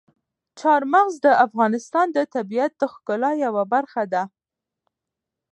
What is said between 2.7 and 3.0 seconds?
د